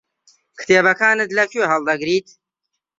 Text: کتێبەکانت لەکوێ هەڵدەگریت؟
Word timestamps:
کتێبەکانت 0.59 1.29
لەکوێ 1.37 1.63
هەڵدەگریت؟ 1.71 2.27